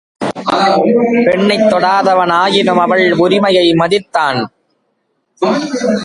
பெண்ணைத் 1.25 1.73
தொடாதவன் 1.73 2.31
ஆயினும் 2.31 2.77
அவள் 2.77 3.13
உரிமையை 3.13 3.71
மதித்தான். 3.71 4.45